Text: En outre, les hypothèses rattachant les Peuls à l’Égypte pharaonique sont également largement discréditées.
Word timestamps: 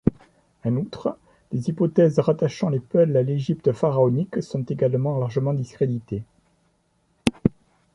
En 0.65 0.77
outre, 0.77 1.15
les 1.51 1.69
hypothèses 1.69 2.17
rattachant 2.17 2.69
les 2.69 2.79
Peuls 2.79 3.15
à 3.15 3.21
l’Égypte 3.21 3.71
pharaonique 3.71 4.41
sont 4.41 4.63
également 4.63 5.19
largement 5.19 5.53
discréditées. 5.53 6.23